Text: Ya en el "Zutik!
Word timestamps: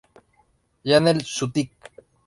Ya 0.83 0.97
en 1.01 1.09
el 1.13 1.21
"Zutik! 1.35 1.73